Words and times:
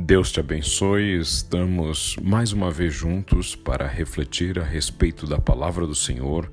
Deus 0.00 0.30
te 0.30 0.38
abençoe. 0.38 1.18
Estamos 1.18 2.16
mais 2.22 2.52
uma 2.52 2.70
vez 2.70 2.94
juntos 2.94 3.56
para 3.56 3.84
refletir 3.84 4.56
a 4.56 4.62
respeito 4.62 5.26
da 5.26 5.40
palavra 5.40 5.88
do 5.88 5.94
Senhor 5.94 6.52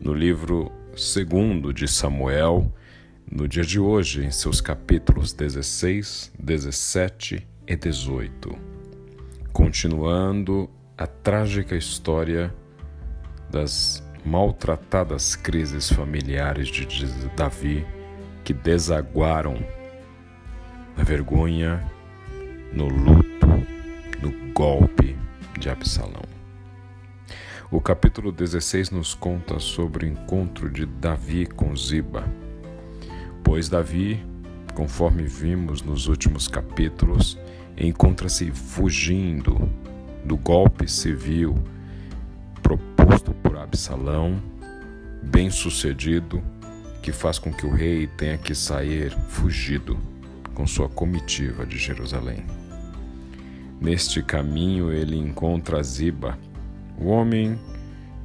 no 0.00 0.14
livro 0.14 0.70
segundo 0.96 1.74
de 1.74 1.88
Samuel, 1.88 2.72
no 3.28 3.48
dia 3.48 3.64
de 3.64 3.80
hoje, 3.80 4.24
em 4.24 4.30
seus 4.30 4.60
capítulos 4.60 5.32
16, 5.32 6.32
17 6.38 7.48
e 7.66 7.76
18. 7.76 8.56
Continuando 9.52 10.70
a 10.96 11.06
trágica 11.08 11.74
história 11.74 12.54
das 13.50 14.08
maltratadas 14.24 15.34
crises 15.34 15.90
familiares 15.90 16.68
de 16.68 16.86
Davi 17.36 17.84
que 18.44 18.54
desaguaram 18.54 19.58
na 20.96 21.02
vergonha 21.02 21.97
no 22.72 22.88
luto, 22.88 23.46
no 24.22 24.52
golpe 24.52 25.16
de 25.58 25.70
Absalão. 25.70 26.22
O 27.70 27.80
capítulo 27.80 28.32
16 28.32 28.90
nos 28.90 29.14
conta 29.14 29.58
sobre 29.58 30.06
o 30.06 30.08
encontro 30.08 30.70
de 30.70 30.86
Davi 30.86 31.46
com 31.46 31.74
Ziba, 31.76 32.24
pois 33.42 33.68
Davi, 33.68 34.24
conforme 34.74 35.24
vimos 35.24 35.82
nos 35.82 36.06
últimos 36.06 36.48
capítulos, 36.48 37.38
encontra-se 37.76 38.50
fugindo 38.50 39.68
do 40.24 40.36
golpe 40.36 40.88
civil 40.88 41.56
proposto 42.62 43.32
por 43.42 43.56
Absalão, 43.56 44.40
bem 45.22 45.50
sucedido, 45.50 46.42
que 47.02 47.12
faz 47.12 47.38
com 47.38 47.52
que 47.52 47.64
o 47.64 47.70
rei 47.70 48.06
tenha 48.06 48.36
que 48.36 48.54
sair 48.54 49.10
fugido 49.28 49.98
com 50.58 50.66
sua 50.66 50.88
comitiva 50.88 51.64
de 51.64 51.78
Jerusalém. 51.78 52.44
Neste 53.80 54.20
caminho 54.20 54.90
ele 54.92 55.16
encontra 55.16 55.80
Ziba, 55.84 56.36
o 56.98 57.06
homem 57.06 57.56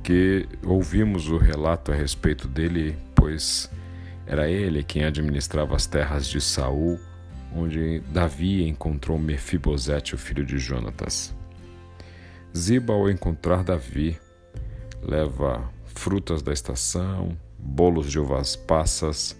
que 0.02 0.50
ouvimos 0.66 1.30
o 1.30 1.38
relato 1.38 1.92
a 1.92 1.96
respeito 1.96 2.48
dele, 2.48 2.98
pois 3.14 3.70
era 4.26 4.50
ele 4.50 4.84
quem 4.84 5.04
administrava 5.04 5.76
as 5.76 5.86
terras 5.86 6.28
de 6.28 6.42
Saul, 6.42 7.00
onde 7.56 8.00
Davi 8.12 8.68
encontrou 8.68 9.20
Mefibosete, 9.20 10.16
o 10.16 10.18
filho 10.18 10.44
de 10.44 10.58
Jonatas. 10.58 11.36
Ziba, 12.58 12.94
ao 12.94 13.12
encontrar 13.12 13.64
Davi, 13.64 14.18
leva 15.04 15.72
frutas 15.86 16.42
da 16.42 16.52
estação, 16.52 17.38
bolos 17.60 18.10
de 18.10 18.20
uvas 18.20 18.56
passas, 18.56 19.40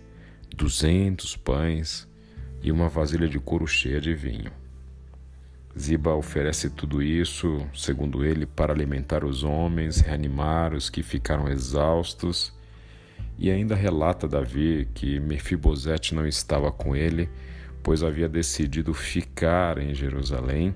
duzentos 0.56 1.36
pães 1.36 2.08
e 2.64 2.72
uma 2.72 2.88
vasilha 2.88 3.28
de 3.28 3.38
couro 3.38 3.68
cheia 3.68 4.00
de 4.00 4.14
vinho. 4.14 4.52
Ziba 5.78 6.14
oferece 6.14 6.70
tudo 6.70 7.02
isso, 7.02 7.68
segundo 7.76 8.24
ele, 8.24 8.46
para 8.46 8.72
alimentar 8.72 9.26
os 9.26 9.44
homens, 9.44 10.00
reanimar 10.00 10.74
os 10.74 10.90
que 10.90 11.04
ficaram 11.04 11.50
exaustos, 11.50 12.54
e 13.38 13.52
ainda 13.52 13.76
relata 13.76 14.28
Davi 14.28 14.88
que 14.94 15.20
Mefibosete 15.20 16.16
não 16.16 16.26
estava 16.26 16.72
com 16.72 16.96
ele, 16.96 17.28
pois 17.82 18.04
havia 18.04 18.30
decidido 18.30 18.94
ficar 18.94 19.78
em 19.78 19.94
Jerusalém 19.94 20.74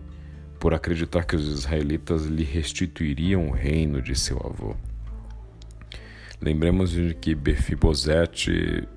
por 0.60 0.74
acreditar 0.74 1.24
que 1.24 1.36
os 1.36 1.48
israelitas 1.48 2.26
lhe 2.26 2.44
restituiriam 2.44 3.48
o 3.48 3.52
reino 3.52 4.02
de 4.02 4.16
seu 4.16 4.38
avô. 4.38 4.76
Lembremos 6.42 6.90
de 6.90 7.14
que 7.14 7.36
Mefibosete 7.36 8.88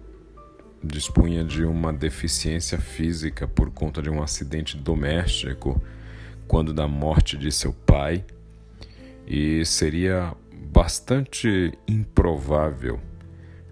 dispunha 0.83 1.45
de 1.45 1.65
uma 1.65 1.93
deficiência 1.93 2.79
física 2.79 3.47
por 3.47 3.71
conta 3.71 4.01
de 4.01 4.09
um 4.09 4.23
acidente 4.23 4.77
doméstico 4.77 5.81
quando 6.47 6.73
da 6.75 6.89
morte 6.89 7.37
de 7.37 7.53
seu 7.53 7.73
pai, 7.73 8.25
e 9.27 9.65
seria 9.65 10.35
bastante 10.73 11.73
improvável, 11.87 12.99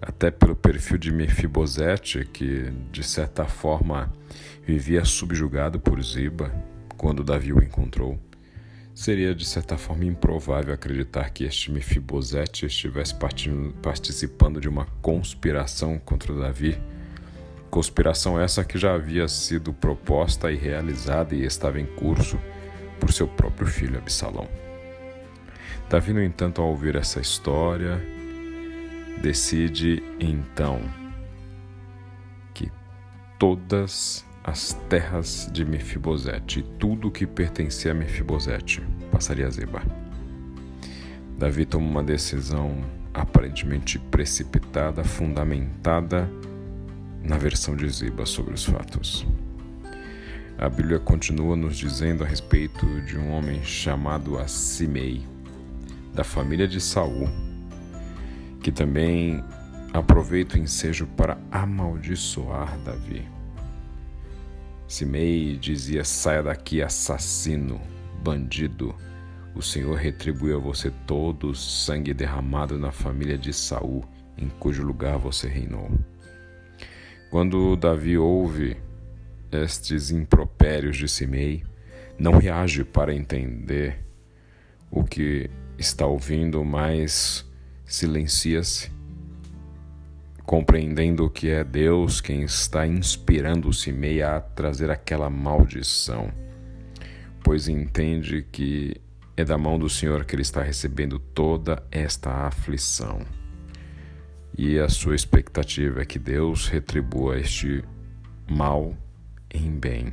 até 0.01 0.31
pelo 0.31 0.55
perfil 0.55 0.97
de 0.97 1.11
Mefibosete, 1.11 2.23
que 2.31 2.71
de 2.89 3.03
certa 3.03 3.43
forma 3.45 4.13
vivia 4.65 5.03
subjugado 5.03 5.77
por 5.77 6.01
Ziba 6.01 6.53
quando 6.95 7.21
Davi 7.21 7.51
o 7.51 7.61
encontrou. 7.61 8.17
Seria 8.95 9.35
de 9.35 9.45
certa 9.45 9.77
forma 9.77 10.05
improvável 10.05 10.73
acreditar 10.73 11.31
que 11.31 11.43
este 11.43 11.71
Mefibosete 11.71 12.65
estivesse 12.65 13.13
participando 13.81 14.61
de 14.61 14.69
uma 14.69 14.85
conspiração 15.01 15.99
contra 15.99 16.33
Davi 16.33 16.77
Conspiração 17.69 18.39
essa 18.39 18.63
que 18.63 18.77
já 18.77 18.95
havia 18.95 19.27
sido 19.27 19.71
proposta 19.71 20.51
e 20.51 20.55
realizada 20.55 21.35
e 21.35 21.45
estava 21.45 21.79
em 21.79 21.85
curso 21.85 22.39
por 22.99 23.13
seu 23.13 23.27
próprio 23.27 23.67
filho 23.67 23.97
Absalão. 23.97 24.47
Davi, 25.87 26.13
no 26.13 26.23
entanto, 26.23 26.61
ao 26.61 26.69
ouvir 26.69 26.95
essa 26.95 27.19
história, 27.19 28.01
decide 29.21 30.03
então 30.19 30.81
que 32.53 32.71
todas 33.37 34.25
as 34.43 34.73
terras 34.89 35.49
de 35.51 35.63
Mefibosete 35.63 36.63
tudo 36.79 37.11
que 37.11 37.27
pertencia 37.27 37.91
a 37.91 37.95
Mefibosete 37.95 38.81
passaria 39.11 39.45
a 39.45 39.49
Zeba. 39.49 39.81
Davi 41.37 41.65
toma 41.65 41.87
uma 41.87 42.03
decisão 42.03 42.83
aparentemente 43.13 43.99
precipitada, 43.99 45.03
fundamentada 45.03 46.29
na 47.23 47.37
versão 47.37 47.75
de 47.75 47.87
Ziba 47.89 48.25
sobre 48.25 48.53
os 48.53 48.65
fatos. 48.65 49.25
A 50.57 50.67
Bíblia 50.67 50.99
continua 50.99 51.55
nos 51.55 51.77
dizendo 51.77 52.23
a 52.23 52.27
respeito 52.27 52.85
de 53.01 53.17
um 53.17 53.31
homem 53.31 53.63
chamado 53.63 54.37
Assimei, 54.37 55.25
da 56.13 56.23
família 56.23 56.67
de 56.67 56.81
Saul, 56.81 57.29
que 58.61 58.71
também 58.71 59.43
aproveita 59.93 60.57
o 60.57 60.59
ensejo 60.59 61.07
para 61.07 61.37
amaldiçoar 61.49 62.77
Davi. 62.79 63.25
Simei 64.87 65.55
dizia: 65.55 66.03
Saia 66.03 66.43
daqui, 66.43 66.81
assassino, 66.81 67.79
bandido. 68.23 68.93
O 69.55 69.61
Senhor 69.61 69.95
retribui 69.95 70.53
a 70.53 70.57
você 70.57 70.91
todo 71.07 71.49
o 71.49 71.55
sangue 71.55 72.13
derramado 72.13 72.77
na 72.77 72.91
família 72.91 73.37
de 73.37 73.53
Saul, 73.53 74.03
em 74.37 74.49
cujo 74.49 74.83
lugar 74.83 75.17
você 75.17 75.47
reinou. 75.47 75.91
Quando 77.29 77.75
Davi 77.75 78.17
ouve 78.17 78.75
estes 79.51 80.09
impropérios 80.09 80.97
de 80.97 81.07
Simei, 81.07 81.63
não 82.17 82.39
reage 82.39 82.83
para 82.83 83.13
entender 83.13 84.03
o 84.89 85.03
que 85.03 85.47
está 85.77 86.07
ouvindo, 86.07 86.63
mas 86.65 87.45
silencia-se, 87.85 88.91
compreendendo 90.43 91.29
que 91.29 91.49
é 91.49 91.63
Deus 91.63 92.19
quem 92.19 92.41
está 92.41 92.87
inspirando 92.87 93.71
Simei 93.71 94.23
a 94.23 94.39
trazer 94.41 94.89
aquela 94.89 95.29
maldição, 95.29 96.31
pois 97.43 97.67
entende 97.67 98.43
que 98.51 98.99
é 99.37 99.45
da 99.45 99.57
mão 99.57 99.77
do 99.77 99.87
Senhor 99.87 100.25
que 100.25 100.33
ele 100.33 100.41
está 100.41 100.63
recebendo 100.63 101.19
toda 101.19 101.83
esta 101.91 102.47
aflição 102.47 103.19
e 104.61 104.77
a 104.77 104.89
sua 104.89 105.15
expectativa 105.15 106.01
é 106.01 106.05
que 106.05 106.19
Deus 106.19 106.67
retribua 106.67 107.39
este 107.39 107.81
mal 108.45 108.93
em 109.49 109.71
bem. 109.71 110.11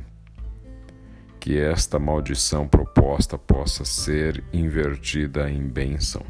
Que 1.37 1.59
esta 1.59 1.99
maldição 1.99 2.65
proposta 2.65 3.37
possa 3.37 3.83
ser 3.83 4.41
invertida 4.53 5.51
em 5.51 5.67
bênção, 5.67 6.25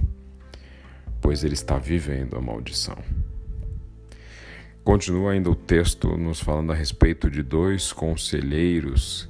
pois 1.21 1.43
ele 1.43 1.53
está 1.53 1.77
vivendo 1.77 2.35
a 2.35 2.41
maldição. 2.41 2.97
Continua 4.83 5.33
ainda 5.33 5.51
o 5.51 5.55
texto 5.55 6.17
nos 6.17 6.39
falando 6.39 6.71
a 6.71 6.75
respeito 6.75 7.29
de 7.29 7.43
dois 7.43 7.93
conselheiros 7.93 9.29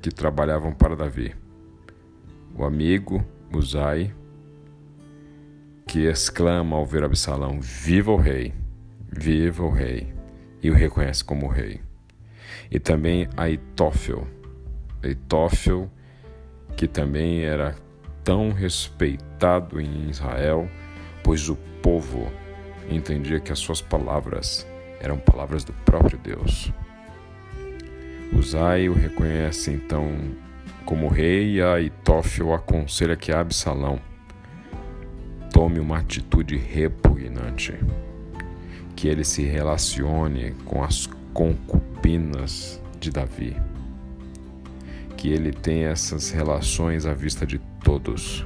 que 0.00 0.08
trabalhavam 0.08 0.72
para 0.72 0.94
Davi: 0.94 1.34
o 2.54 2.64
amigo 2.64 3.26
Uzai 3.52 4.14
que 5.90 6.06
exclama 6.06 6.76
ao 6.76 6.86
ver 6.86 7.02
Absalão: 7.02 7.60
Viva 7.60 8.12
o 8.12 8.16
rei! 8.16 8.54
Viva 9.10 9.64
o 9.64 9.70
rei! 9.70 10.14
E 10.62 10.70
o 10.70 10.74
reconhece 10.74 11.24
como 11.24 11.48
rei. 11.48 11.80
E 12.70 12.78
também 12.78 13.28
Aitófel. 13.36 14.24
Aitófel, 15.02 15.90
que 16.76 16.86
também 16.86 17.42
era 17.42 17.74
tão 18.22 18.52
respeitado 18.52 19.80
em 19.80 20.08
Israel, 20.08 20.68
pois 21.24 21.48
o 21.48 21.56
povo 21.82 22.30
entendia 22.88 23.40
que 23.40 23.50
as 23.50 23.58
suas 23.58 23.82
palavras 23.82 24.64
eram 25.00 25.18
palavras 25.18 25.64
do 25.64 25.72
próprio 25.72 26.18
Deus. 26.18 26.72
Uzai 28.32 28.88
o 28.88 28.94
reconhece 28.94 29.72
então 29.72 30.06
como 30.84 31.08
rei 31.08 31.56
e 31.56 31.62
Aitófel 31.62 32.54
aconselha 32.54 33.16
que 33.16 33.32
Absalão 33.32 33.98
tome 35.60 35.78
uma 35.78 35.98
atitude 35.98 36.56
repugnante, 36.56 37.74
que 38.96 39.08
ele 39.08 39.22
se 39.22 39.42
relacione 39.42 40.52
com 40.64 40.82
as 40.82 41.06
concubinas 41.34 42.80
de 42.98 43.10
Davi, 43.10 43.54
que 45.18 45.28
ele 45.28 45.52
tenha 45.52 45.90
essas 45.90 46.30
relações 46.30 47.04
à 47.04 47.12
vista 47.12 47.44
de 47.44 47.58
todos, 47.84 48.42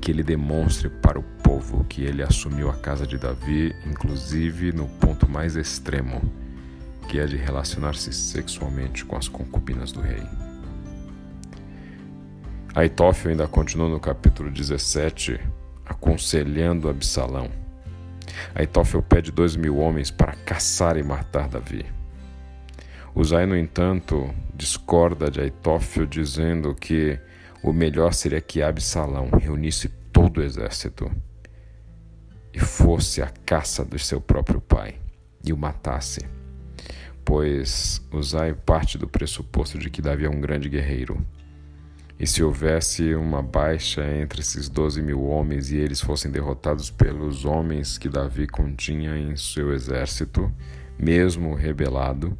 que 0.00 0.10
ele 0.10 0.22
demonstre 0.22 0.88
para 0.88 1.18
o 1.18 1.22
povo 1.42 1.84
que 1.84 2.04
ele 2.04 2.22
assumiu 2.22 2.70
a 2.70 2.74
casa 2.74 3.06
de 3.06 3.18
Davi, 3.18 3.76
inclusive 3.86 4.72
no 4.72 4.88
ponto 4.88 5.28
mais 5.28 5.56
extremo, 5.56 6.22
que 7.06 7.18
é 7.18 7.26
de 7.26 7.36
relacionar-se 7.36 8.10
sexualmente 8.14 9.04
com 9.04 9.14
as 9.14 9.28
concubinas 9.28 9.92
do 9.92 10.00
rei. 10.00 10.22
Aitófio 12.74 13.30
ainda 13.30 13.46
continua 13.46 13.90
no 13.90 14.00
capítulo 14.00 14.50
17, 14.50 15.38
aconselhando 15.86 16.88
Absalão. 16.88 17.50
Aitófio 18.54 19.02
pede 19.02 19.30
dois 19.30 19.56
mil 19.56 19.78
homens 19.78 20.10
para 20.10 20.32
caçar 20.32 20.96
e 20.96 21.02
matar 21.02 21.48
Davi. 21.48 21.84
Uzai, 23.14 23.46
no 23.46 23.56
entanto, 23.56 24.34
discorda 24.54 25.30
de 25.30 25.40
Aitófio, 25.40 26.06
dizendo 26.06 26.74
que 26.74 27.18
o 27.62 27.72
melhor 27.72 28.12
seria 28.12 28.40
que 28.40 28.60
Absalão 28.60 29.30
reunisse 29.30 29.88
todo 30.12 30.38
o 30.38 30.42
exército 30.42 31.10
e 32.52 32.58
fosse 32.58 33.22
à 33.22 33.28
caça 33.46 33.84
do 33.84 33.98
seu 33.98 34.20
próprio 34.20 34.60
pai 34.60 34.96
e 35.44 35.52
o 35.52 35.56
matasse, 35.56 36.20
pois 37.24 38.00
Uzai 38.12 38.54
parte 38.54 38.96
do 38.96 39.08
pressuposto 39.08 39.78
de 39.78 39.90
que 39.90 40.02
Davi 40.02 40.24
é 40.24 40.30
um 40.30 40.40
grande 40.40 40.68
guerreiro. 40.68 41.24
E 42.18 42.26
se 42.26 42.42
houvesse 42.42 43.14
uma 43.14 43.42
baixa 43.42 44.04
entre 44.16 44.40
esses 44.40 44.68
doze 44.68 45.02
mil 45.02 45.24
homens 45.24 45.72
e 45.72 45.76
eles 45.76 46.00
fossem 46.00 46.30
derrotados 46.30 46.90
pelos 46.90 47.44
homens 47.44 47.98
que 47.98 48.08
Davi 48.08 48.46
continha 48.46 49.18
em 49.18 49.36
seu 49.36 49.72
exército, 49.72 50.52
mesmo 50.98 51.54
rebelado, 51.54 52.38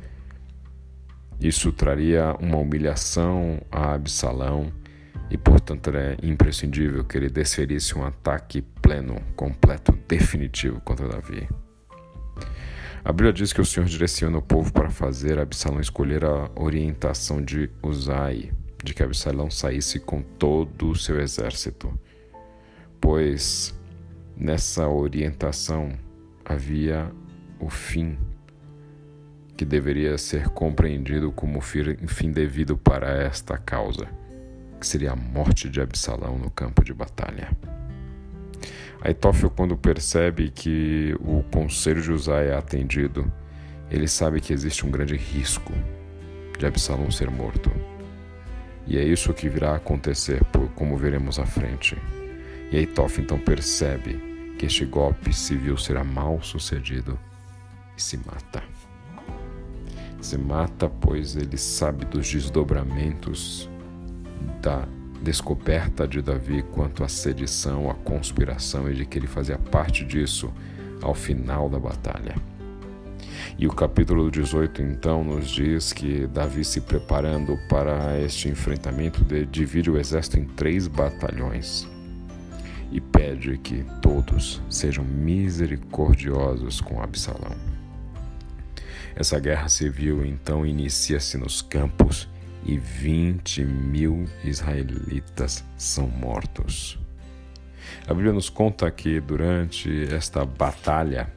isso 1.40 1.72
traria 1.72 2.34
uma 2.40 2.58
humilhação 2.58 3.60
a 3.70 3.94
Absalão 3.94 4.72
e, 5.28 5.36
portanto, 5.36 5.90
é 5.90 6.16
imprescindível 6.22 7.04
que 7.04 7.18
ele 7.18 7.28
desferisse 7.28 7.98
um 7.98 8.04
ataque 8.04 8.62
pleno, 8.80 9.20
completo, 9.34 9.92
definitivo 10.06 10.80
contra 10.80 11.08
Davi. 11.08 11.48
A 13.04 13.12
Bíblia 13.12 13.32
diz 13.32 13.52
que 13.52 13.60
o 13.60 13.64
Senhor 13.64 13.86
direciona 13.86 14.38
o 14.38 14.42
povo 14.42 14.72
para 14.72 14.88
fazer 14.88 15.38
Absalão 15.38 15.80
escolher 15.80 16.24
a 16.24 16.48
orientação 16.54 17.42
de 17.42 17.68
Uzai, 17.82 18.52
de 18.84 18.92
que 18.92 19.02
Absalão 19.02 19.50
saísse 19.50 19.98
com 19.98 20.20
todo 20.20 20.90
o 20.90 20.94
seu 20.94 21.18
exército, 21.18 21.98
pois 23.00 23.74
nessa 24.36 24.86
orientação 24.86 25.92
havia 26.44 27.10
o 27.58 27.70
fim 27.70 28.18
que 29.56 29.64
deveria 29.64 30.18
ser 30.18 30.48
compreendido 30.50 31.32
como 31.32 31.60
fim 31.60 32.30
devido 32.30 32.76
para 32.76 33.08
esta 33.22 33.56
causa, 33.56 34.06
que 34.78 34.86
seria 34.86 35.12
a 35.12 35.16
morte 35.16 35.70
de 35.70 35.80
Absalão 35.80 36.36
no 36.36 36.50
campo 36.50 36.84
de 36.84 36.92
batalha. 36.92 37.50
Aitófilo, 39.00 39.50
quando 39.50 39.76
percebe 39.76 40.50
que 40.50 41.16
o 41.20 41.42
conselho 41.44 42.02
de 42.02 42.12
Uzai 42.12 42.48
é 42.48 42.54
atendido, 42.54 43.32
ele 43.90 44.08
sabe 44.08 44.40
que 44.40 44.52
existe 44.52 44.84
um 44.84 44.90
grande 44.90 45.16
risco 45.16 45.72
de 46.58 46.66
Absalão 46.66 47.10
ser 47.10 47.30
morto. 47.30 47.70
E 48.86 48.98
é 48.98 49.02
isso 49.04 49.32
que 49.32 49.48
virá 49.48 49.72
a 49.72 49.76
acontecer, 49.76 50.42
como 50.74 50.96
veremos 50.96 51.38
à 51.38 51.46
frente. 51.46 51.96
E 52.70 52.76
Aitófilo 52.76 53.24
então 53.24 53.38
percebe 53.38 54.54
que 54.58 54.66
este 54.66 54.84
golpe 54.84 55.32
civil 55.32 55.76
será 55.76 56.04
mal 56.04 56.42
sucedido 56.42 57.18
e 57.96 58.02
se 58.02 58.16
mata 58.18 58.62
se 60.24 60.38
mata, 60.38 60.88
pois 60.88 61.36
ele 61.36 61.58
sabe 61.58 62.06
dos 62.06 62.30
desdobramentos 62.30 63.68
da 64.62 64.88
descoberta 65.22 66.08
de 66.08 66.22
Davi 66.22 66.62
quanto 66.62 67.04
à 67.04 67.08
sedição, 67.08 67.90
à 67.90 67.94
conspiração 67.94 68.90
e 68.90 68.94
de 68.94 69.04
que 69.04 69.18
ele 69.18 69.26
fazia 69.26 69.58
parte 69.58 70.04
disso 70.04 70.52
ao 71.02 71.14
final 71.14 71.68
da 71.68 71.78
batalha. 71.78 72.34
E 73.56 73.68
o 73.68 73.72
capítulo 73.72 74.30
18 74.30 74.82
então 74.82 75.22
nos 75.22 75.48
diz 75.48 75.92
que 75.92 76.26
Davi 76.26 76.64
se 76.64 76.80
preparando 76.80 77.56
para 77.68 78.20
este 78.20 78.48
enfrentamento 78.48 79.24
divide 79.46 79.90
o 79.90 79.96
exército 79.96 80.38
em 80.38 80.44
três 80.44 80.88
batalhões 80.88 81.88
e 82.90 83.00
pede 83.00 83.56
que 83.58 83.84
todos 84.02 84.60
sejam 84.68 85.04
misericordiosos 85.04 86.80
com 86.80 87.00
Absalão. 87.00 87.56
Essa 89.14 89.38
guerra 89.38 89.68
civil 89.68 90.26
então 90.26 90.66
inicia-se 90.66 91.38
nos 91.38 91.62
campos 91.62 92.28
e 92.64 92.76
20 92.76 93.64
mil 93.64 94.24
israelitas 94.42 95.64
são 95.76 96.08
mortos. 96.08 96.98
A 98.06 98.14
Bíblia 98.14 98.32
nos 98.32 98.48
conta 98.48 98.90
que 98.90 99.20
durante 99.20 100.12
esta 100.12 100.44
batalha, 100.44 101.32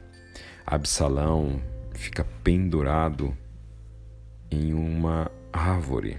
Absalão 0.66 1.60
fica 1.98 2.24
pendurado 2.44 3.36
em 4.50 4.72
uma 4.72 5.30
árvore, 5.52 6.18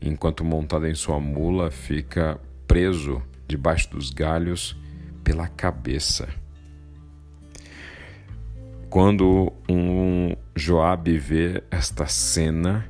enquanto 0.00 0.44
montado 0.44 0.86
em 0.86 0.94
sua 0.94 1.18
mula 1.18 1.70
fica 1.70 2.38
preso 2.68 3.22
debaixo 3.48 3.90
dos 3.90 4.10
galhos 4.10 4.76
pela 5.24 5.48
cabeça. 5.48 6.28
Quando 8.90 9.50
um 9.68 10.36
Joabe 10.54 11.16
vê 11.16 11.62
esta 11.70 12.06
cena, 12.06 12.86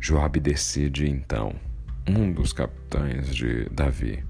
Joabe 0.00 0.40
decide 0.40 1.08
então, 1.08 1.54
um 2.08 2.32
dos 2.32 2.54
capitães 2.54 3.34
de 3.34 3.68
Davi, 3.68 4.24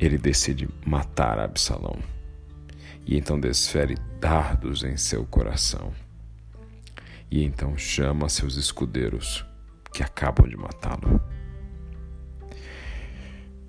ele 0.00 0.18
decide 0.18 0.68
matar 0.84 1.38
Absalão. 1.38 1.98
E 3.10 3.18
então 3.18 3.40
desfere 3.40 3.96
dardos 4.20 4.84
em 4.84 4.96
seu 4.96 5.26
coração. 5.26 5.92
E 7.28 7.42
então 7.42 7.76
chama 7.76 8.28
seus 8.28 8.54
escudeiros 8.54 9.44
que 9.92 10.04
acabam 10.04 10.48
de 10.48 10.56
matá-lo. 10.56 11.20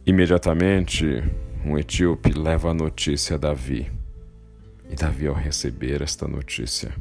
Imediatamente, 0.06 1.24
um 1.66 1.76
etíope 1.76 2.32
leva 2.32 2.70
a 2.70 2.74
notícia 2.76 3.36
a 3.36 3.40
Davi 3.40 3.92
e 4.88 4.96
Davi, 4.96 5.26
ao 5.26 5.34
receber 5.34 6.04
esta 6.04 6.28
notícia, 6.28 6.94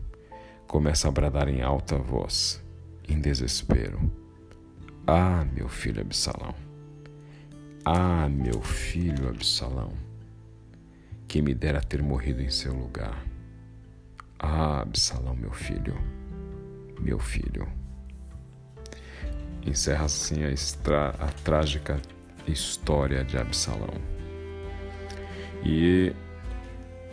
começa 0.66 1.08
a 1.08 1.10
bradar 1.10 1.46
em 1.46 1.60
alta 1.60 1.98
voz, 1.98 2.62
em 3.06 3.20
desespero: 3.20 4.10
Ah, 5.06 5.44
meu 5.53 5.69
filho 5.69 6.00
Absalão! 6.00 6.55
Ah, 7.84 8.31
meu 8.31 8.62
filho 8.62 9.29
Absalão! 9.29 10.09
Que 11.31 11.41
me 11.41 11.55
dera 11.55 11.81
ter 11.81 12.03
morrido 12.03 12.43
em 12.43 12.51
seu 12.51 12.75
lugar. 12.75 13.25
Ah, 14.37 14.81
Absalão, 14.81 15.37
meu 15.37 15.53
filho, 15.53 15.96
meu 16.99 17.20
filho. 17.20 17.69
Encerra 19.65 20.06
assim 20.06 20.43
a, 20.43 20.51
extra, 20.51 21.10
a 21.10 21.29
trágica 21.29 22.03
história 22.49 23.22
de 23.22 23.39
Absalão. 23.39 23.94
E 25.65 26.13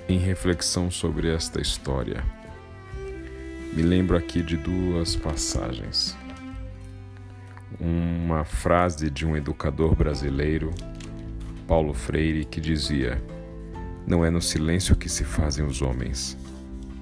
em 0.09 0.17
reflexão 0.17 0.89
sobre 0.89 1.31
esta 1.31 1.61
história, 1.61 2.23
me 3.71 3.83
lembro 3.83 4.17
aqui 4.17 4.41
de 4.41 4.57
duas 4.57 5.15
passagens. 5.15 6.17
Uma 7.79 8.43
frase 8.43 9.11
de 9.11 9.27
um 9.27 9.37
educador 9.37 9.93
brasileiro, 9.93 10.73
Paulo 11.67 11.93
Freire, 11.93 12.45
que 12.45 12.59
dizia: 12.59 13.21
Não 14.07 14.23
é 14.23 14.29
no 14.29 14.41
silêncio 14.41 14.95
que 14.95 15.09
se 15.09 15.25
fazem 15.25 15.65
os 15.65 15.81
homens, 15.81 16.37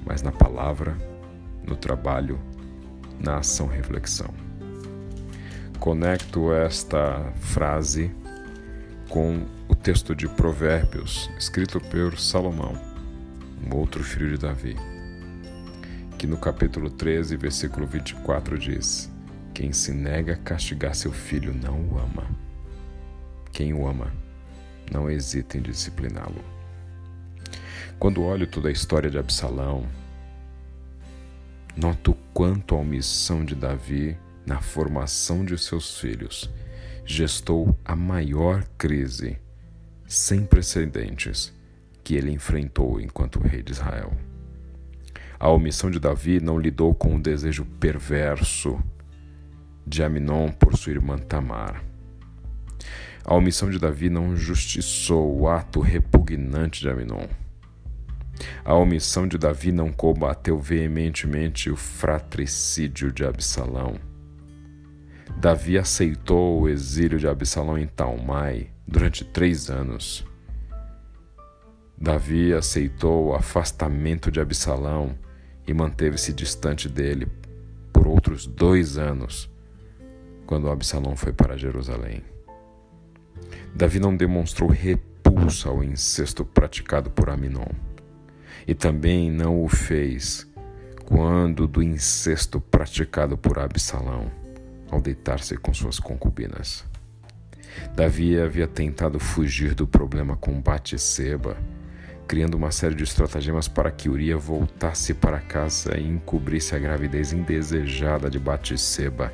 mas 0.03 0.23
na 0.23 0.31
palavra, 0.31 0.97
no 1.63 1.75
trabalho, 1.75 2.39
na 3.19 3.37
ação 3.37 3.67
reflexão. 3.67 4.33
Conecto 5.79 6.51
esta 6.51 7.31
frase 7.39 8.11
com 9.07 9.45
o 9.69 9.75
texto 9.75 10.15
de 10.15 10.27
Provérbios, 10.27 11.29
escrito 11.37 11.79
por 11.79 12.17
Salomão 12.17 12.75
um 13.63 13.75
outro 13.75 14.03
filho 14.03 14.31
de 14.31 14.39
Davi, 14.39 14.75
que 16.17 16.25
no 16.25 16.37
capítulo 16.37 16.89
13, 16.89 17.37
versículo 17.37 17.85
24 17.85 18.57
diz: 18.57 19.11
Quem 19.53 19.71
se 19.71 19.91
nega 19.91 20.33
a 20.33 20.37
castigar 20.37 20.95
seu 20.95 21.11
filho 21.11 21.53
não 21.53 21.79
o 21.87 21.99
ama. 21.99 22.27
Quem 23.51 23.75
o 23.75 23.87
ama, 23.87 24.11
não 24.91 25.07
hesita 25.07 25.57
em 25.59 25.61
discipliná-lo. 25.61 26.54
Quando 27.97 28.23
olho 28.23 28.45
toda 28.45 28.69
a 28.69 28.71
história 28.71 29.09
de 29.09 29.17
Absalão, 29.17 29.87
noto 31.75 32.15
quanto 32.33 32.75
a 32.75 32.79
omissão 32.79 33.43
de 33.43 33.55
Davi 33.55 34.17
na 34.45 34.61
formação 34.61 35.45
de 35.45 35.57
seus 35.57 35.99
filhos 35.99 36.49
gestou 37.05 37.77
a 37.85 37.95
maior 37.95 38.63
crise 38.77 39.37
sem 40.05 40.45
precedentes 40.45 41.53
que 42.03 42.15
ele 42.15 42.31
enfrentou 42.31 42.99
enquanto 42.99 43.39
rei 43.39 43.63
de 43.63 43.71
Israel. 43.71 44.13
A 45.39 45.49
omissão 45.49 45.89
de 45.89 45.99
Davi 45.99 46.39
não 46.39 46.59
lidou 46.59 46.93
com 46.93 47.15
o 47.15 47.21
desejo 47.21 47.65
perverso 47.79 48.77
de 49.85 50.03
Aminon 50.03 50.49
por 50.49 50.75
sua 50.77 50.93
irmã 50.93 51.17
Tamar. 51.17 51.83
A 53.23 53.33
omissão 53.33 53.69
de 53.69 53.79
Davi 53.79 54.09
não 54.09 54.35
justiçou 54.35 55.39
o 55.39 55.47
ato 55.47 55.79
repugnante 55.79 56.81
de 56.81 56.89
Aminon. 56.89 57.27
A 58.63 58.73
omissão 58.73 59.27
de 59.27 59.37
Davi 59.37 59.71
não 59.71 59.91
combateu 59.91 60.59
veementemente 60.59 61.69
o 61.69 61.75
fratricídio 61.75 63.11
de 63.11 63.23
Absalão. 63.23 63.95
Davi 65.37 65.77
aceitou 65.77 66.61
o 66.61 66.69
exílio 66.69 67.19
de 67.19 67.27
Absalão 67.27 67.77
em 67.77 67.87
Talmai 67.87 68.69
durante 68.87 69.23
três 69.23 69.69
anos. 69.69 70.25
Davi 71.97 72.53
aceitou 72.53 73.27
o 73.27 73.35
afastamento 73.35 74.31
de 74.31 74.39
Absalão 74.39 75.17
e 75.67 75.73
manteve-se 75.73 76.33
distante 76.33 76.89
dele 76.89 77.27
por 77.91 78.07
outros 78.07 78.45
dois 78.45 78.97
anos, 78.97 79.49
quando 80.45 80.69
Absalão 80.69 81.15
foi 81.15 81.31
para 81.31 81.57
Jerusalém. 81.57 82.23
Davi 83.73 83.99
não 83.99 84.15
demonstrou 84.15 84.69
repulsa 84.69 85.69
ao 85.69 85.83
incesto 85.83 86.45
praticado 86.45 87.09
por 87.09 87.29
Aminon, 87.29 87.67
e 88.67 88.73
também 88.73 89.31
não 89.31 89.63
o 89.63 89.67
fez 89.67 90.47
quando 91.05 91.67
do 91.67 91.83
incesto 91.83 92.59
praticado 92.59 93.37
por 93.37 93.59
Absalão 93.59 94.31
ao 94.89 95.01
deitar-se 95.01 95.57
com 95.57 95.73
suas 95.73 95.99
concubinas. 95.99 96.85
Davi 97.95 98.39
havia 98.39 98.67
tentado 98.67 99.19
fugir 99.19 99.73
do 99.73 99.85
problema 99.85 100.35
com 100.37 100.59
Batseba, 100.59 101.57
criando 102.27 102.55
uma 102.55 102.71
série 102.71 102.95
de 102.95 103.03
estratagemas 103.03 103.67
para 103.67 103.91
que 103.91 104.09
Uria 104.09 104.37
voltasse 104.37 105.13
para 105.13 105.39
casa 105.39 105.97
e 105.97 106.07
encobrisse 106.07 106.75
a 106.75 106.79
gravidez 106.79 107.33
indesejada 107.33 108.29
de 108.29 108.39
Batseba, 108.39 109.31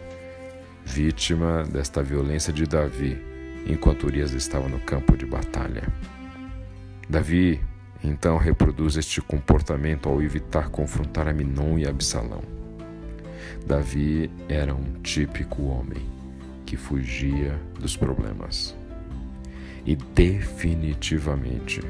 vítima 0.84 1.64
desta 1.64 2.02
violência 2.02 2.52
de 2.52 2.66
Davi, 2.66 3.22
enquanto 3.68 4.08
Urias 4.08 4.32
estava 4.32 4.68
no 4.68 4.80
campo 4.80 5.16
de 5.16 5.26
batalha. 5.26 5.88
Davi 7.08 7.62
então 8.04 8.38
reproduz 8.38 8.98
este 8.98 9.22
comportamento 9.22 10.10
ao 10.10 10.22
evitar 10.22 10.70
confrontar 10.70 11.28
Aminon 11.28 11.78
e 11.78 11.88
Absalão. 11.88 12.42
Davi 13.66 14.30
era 14.50 14.74
um 14.74 15.02
típico 15.02 15.64
homem 15.64 16.02
que 16.66 16.76
fugia 16.76 17.60
dos 17.80 17.96
problemas. 17.96 18.76
E 19.86 19.96
definitivamente, 19.96 21.82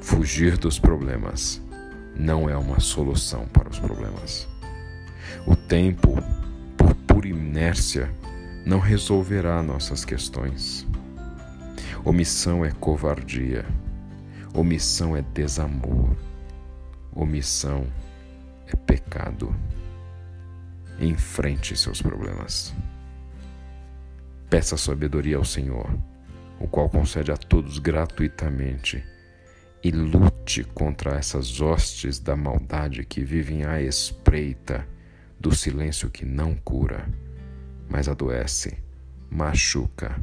fugir 0.00 0.56
dos 0.56 0.78
problemas 0.78 1.60
não 2.16 2.48
é 2.48 2.56
uma 2.56 2.80
solução 2.80 3.46
para 3.46 3.68
os 3.68 3.78
problemas. 3.78 4.48
O 5.46 5.54
tempo, 5.54 6.16
por 6.76 6.94
pura 6.94 7.28
inércia, 7.28 8.10
não 8.64 8.78
resolverá 8.78 9.62
nossas 9.62 10.04
questões. 10.04 10.86
Omissão 12.04 12.64
é 12.64 12.70
covardia. 12.70 13.64
Omissão 14.52 15.16
é 15.16 15.22
desamor. 15.22 16.16
Omissão 17.14 17.86
é 18.66 18.74
pecado. 18.74 19.54
Enfrente 20.98 21.76
seus 21.76 22.02
problemas. 22.02 22.74
Peça 24.50 24.76
sabedoria 24.76 25.36
ao 25.36 25.44
Senhor, 25.44 25.88
o 26.58 26.66
qual 26.66 26.90
concede 26.90 27.30
a 27.30 27.36
todos 27.36 27.78
gratuitamente, 27.78 29.04
e 29.82 29.92
lute 29.92 30.64
contra 30.64 31.12
essas 31.12 31.60
hostes 31.60 32.18
da 32.18 32.34
maldade 32.34 33.04
que 33.04 33.22
vivem 33.22 33.64
à 33.64 33.80
espreita 33.80 34.86
do 35.38 35.54
silêncio 35.54 36.10
que 36.10 36.24
não 36.24 36.56
cura, 36.56 37.08
mas 37.88 38.08
adoece, 38.08 38.76
machuca, 39.30 40.20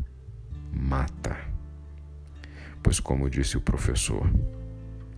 mata. 0.72 1.47
Pois, 2.88 3.02
como 3.02 3.30
disse 3.30 3.58
o 3.58 3.62
professor, 3.62 4.32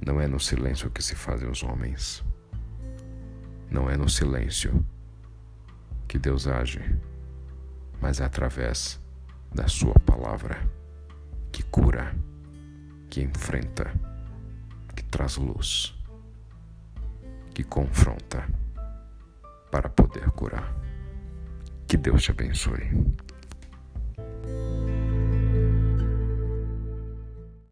não 0.03 0.19
é 0.19 0.27
no 0.27 0.39
silêncio 0.39 0.89
que 0.89 1.03
se 1.03 1.13
fazem 1.13 1.47
os 1.47 1.61
homens. 1.61 2.25
Não 3.69 3.87
é 3.87 3.95
no 3.95 4.09
silêncio 4.09 4.83
que 6.07 6.17
Deus 6.17 6.47
age, 6.47 6.81
mas 8.01 8.19
é 8.19 8.25
através 8.25 8.99
da 9.53 9.67
Sua 9.67 9.93
palavra 9.99 10.67
que 11.51 11.61
cura, 11.61 12.11
que 13.07 13.21
enfrenta, 13.21 13.93
que 14.95 15.03
traz 15.03 15.37
luz, 15.37 15.95
que 17.53 17.63
confronta 17.63 18.49
para 19.69 19.89
poder 19.89 20.27
curar. 20.31 20.75
Que 21.87 21.97
Deus 21.97 22.23
te 22.23 22.31
abençoe. 22.31 22.89